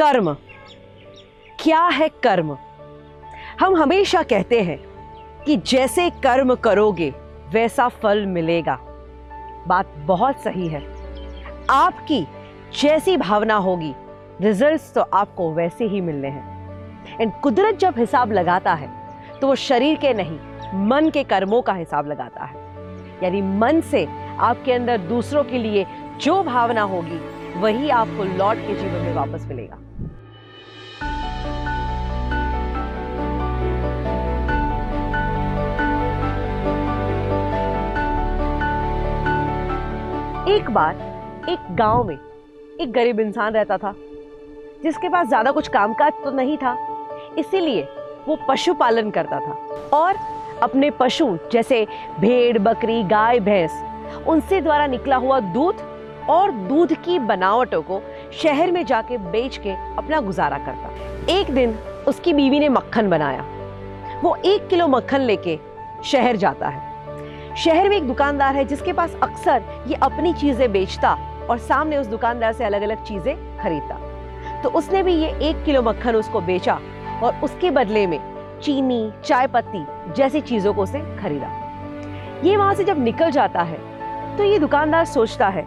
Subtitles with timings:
[0.00, 0.32] कर्म।
[1.58, 2.56] क्या है कर्म?
[3.60, 4.78] हम हमेशा कहते हैं
[5.46, 7.12] कि जैसे कर्म करोगे,
[7.52, 8.78] वैसा फल मिलेगा।
[9.68, 10.82] बात बहुत सही है।
[11.70, 12.26] आपकी
[12.80, 13.92] जैसी भावना होगी
[14.40, 18.88] रिजल्ट्स तो आपको वैसे ही मिलने हैं। एंड कुदरत जब हिसाब लगाता है
[19.40, 20.38] तो वो शरीर के नहीं,
[20.86, 22.56] मन के कर्मों का हिसाब लगाता है।
[23.22, 24.06] यानी मन से
[24.38, 25.86] आपके अंदर दूसरों के लिए
[26.20, 27.20] जो भावना होगी,
[27.56, 29.78] वही आपको लौट के जीवन में वापस मिलेगा।
[40.50, 40.96] एक बार
[41.48, 42.16] एक गाँव में
[42.80, 43.94] एक गरीब इंसान रहता था,
[44.82, 46.76] जिसके पास ज़्यादा कुछ कामकाज तो नहीं था,
[47.38, 47.82] इसीलिए
[48.28, 49.52] वो पशुपालन करता था।
[49.92, 50.16] और
[50.62, 51.86] अपने पशु, जैसे
[52.20, 53.80] भेड़, बकरी, गाय, भैंस,
[54.28, 55.82] उनसे द्वारा निकला हुआ दूध
[56.30, 58.02] और दूध की बनावटों को
[58.42, 61.78] शहर में जाके बेच के अपना गुजारा करता। एक दिन
[62.08, 63.44] उसकी बीवी ने मक्खन बनाया।
[64.22, 65.58] वो एक किलो मक्खन लेके
[66.04, 66.89] शहर जाता है।
[67.56, 71.12] शहर में एक दुकानदार है जिसके पास अक्सर ये अपनी चीज़ें बेचता
[71.50, 73.94] और सामने उस दुकानदार से अलग अलग चीज़ें खरीदता।
[74.62, 76.78] तो उसने भी ये एक किलो मक्खन उसको बेचा
[77.22, 78.18] और उसके बदले में
[78.62, 79.84] चीनी, चाय पत्ती
[80.16, 81.50] जैसी चीज़ों को उसे खरीदा।
[82.44, 83.78] ये वहाँ से जब निकल जाता है
[84.36, 85.64] तो ये दुकानदार सोचता है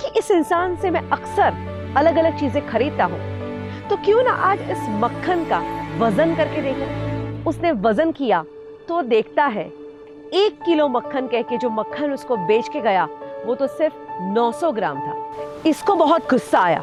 [0.00, 1.54] कि इस इंसान से मैं अक्सर
[1.96, 5.58] अलग अलग चीज़ें खरीदता हूँ तो क्यों ना आज इस मक्खन का
[5.98, 7.44] वज़न करके देखूँ?
[7.44, 8.44] उसने वज़न किया
[8.88, 9.70] तो देखता है
[10.34, 13.08] एक किलो मक्खन कह के जो मक्खन उसको बेच के गया,
[13.46, 15.14] वो तो सिर्फ़ 900 ग्राम था।
[15.66, 16.82] इसको बहुत गुस्सा आया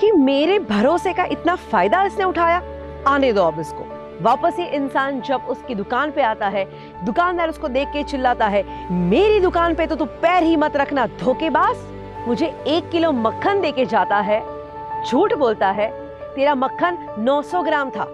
[0.00, 2.62] कि मेरे भरोसे का इतना फ़ायदा इसने उठाया।
[3.06, 3.84] आने दो अब इसको।
[4.22, 6.64] वापस ये इंसान जब उसकी दुकान पे आता है,
[7.04, 11.06] दुकानदार उसको देख के चिल्लाता है, मेरी दुकान पे तो तू पैर ही मत रखना,
[11.06, 11.76] धोखेबाज।
[12.28, 14.42] मुझे एक किलो मक्खन दे के जाता है,
[15.06, 15.90] झूठ बोलता है,
[16.34, 18.08] तेरा मक्खन 900 ग्राम था।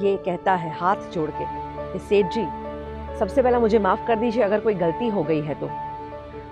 [0.00, 2.46] ये कहता है हाथ जोड़ के। सेठ जी
[3.18, 5.66] सबसे पहला मुझे माफ़ कर दीजिए अगर कोई गलती हो गई है तो।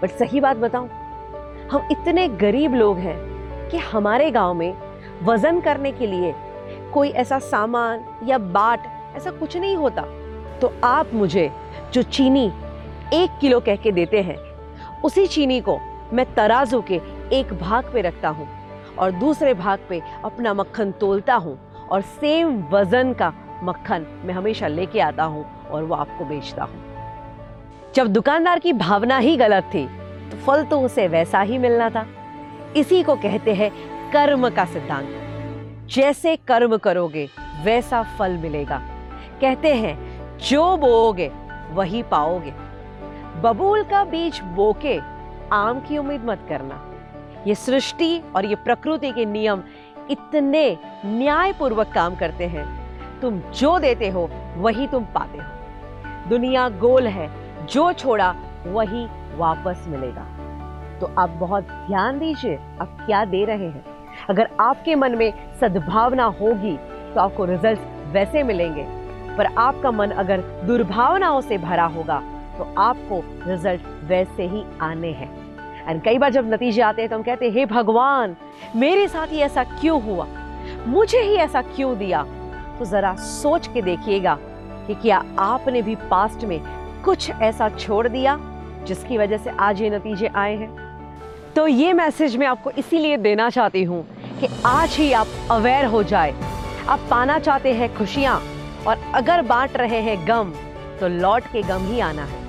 [0.03, 0.89] बट सही बात बताऊँ,
[1.73, 3.17] हम इतने गरीब लोग हैं
[3.71, 4.75] कि हमारे गाँव में
[5.23, 6.35] वज़न करने के लिए
[6.93, 8.87] कोई ऐसा सामान या बाट,
[9.17, 10.03] ऐसा कुछ नहीं होता।
[10.61, 11.51] तो आप मुझे
[11.93, 12.47] जो चीनी
[13.15, 14.37] एक किलो कह के देते हैं,
[15.05, 15.79] उसी चीनी को
[16.13, 17.01] मैं तराजू के
[17.33, 18.49] एक भाग पे रखता हूँ
[18.99, 21.59] और दूसरे भाग पे अपना मक्खन तोलता हूँ
[21.91, 23.33] और सेम वज़न का
[23.65, 29.19] मक्खन मैं हमेशा लेके आता हूँ और वो आपको बेचता हूँ। जब दुकानदार की भावना
[29.19, 29.87] ही गलत थी
[30.31, 32.07] तो फल तो उसे वैसा ही मिलना था।
[32.77, 33.71] इसी को कहते हैं
[34.13, 37.29] कर्म का सिद्धांत। जैसे कर्म करोगे,
[37.65, 38.81] वैसा फल मिलेगा।
[39.41, 39.97] कहते हैं,
[40.39, 41.31] जो बोओगे,
[41.71, 42.53] वही पाओगे।
[43.43, 44.99] बबूल का बीज बोके,
[45.53, 46.81] आम की उम्मीद मत करना।
[47.47, 49.63] ये सृष्टि और ये प्रकृति के नियम
[50.11, 50.67] इतने
[51.07, 52.65] न्यायपूर्वक काम करते हैं
[53.25, 57.29] तुम जो देते हो, वही तुम पाते हो। दुनिया गोल है,
[57.67, 58.35] जो छोड़ा,
[58.67, 60.25] वही वापस मिलेगा।
[61.01, 63.85] तो आप बहुत ध्यान दीजिए, आप क्या दे रहे हैं।
[64.31, 66.77] अगर आपके मन में सद्भावना होगी
[67.15, 67.81] तो आपको रिज़ल्ट
[68.13, 68.87] वैसे मिलेंगे।
[69.37, 72.21] पर आपका मन अगर दुर्भावनाओं से भरा होगा
[72.59, 75.33] तो आपको रिज़ल्ट वैसे ही आने हैं।
[75.89, 78.37] एंड कई बार जब नतीजे आते हैं तो हम कहते हैं, हे भगवान,
[78.77, 80.27] मेरे साथ ही ऐसा क्यों हुआ?
[80.87, 82.27] मुझे ही ऐसा क्यों दिया?
[82.79, 84.39] तो जरा सोच के देखिएगा
[84.87, 86.61] कि क्या आपने भी पास्ट में
[87.05, 88.39] कुछ ऐसा छोड़ दिया
[88.87, 90.73] जिसकी वजह से आज ये नतीजे आए हैं?
[91.57, 94.03] तो ये मैसेज मैं आपको इसीलिए देना चाहती हूँ
[94.41, 96.35] कि आज ही आप अवेयर हो जाए।
[96.89, 98.41] आप पाना चाहते हैं खुशियाँ
[98.87, 100.53] और अगर बांट रहे हैं गम
[101.01, 102.43] तो लौट के गम ही आना है।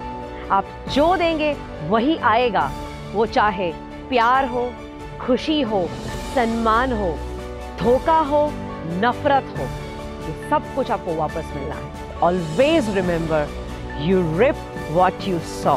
[0.51, 1.55] आप जो देंगे,
[1.87, 2.69] वही आएगा।
[3.13, 3.71] वो चाहे
[4.09, 4.69] प्यार हो,
[5.21, 5.87] खुशी हो,
[6.35, 7.15] सम्मान हो,
[7.79, 8.47] धोखा हो,
[9.03, 9.67] नफरत हो।
[10.27, 13.47] ये सब कुछ आपको वापस मिलना है। Always remember
[14.01, 14.55] you reap
[14.91, 15.75] what you sow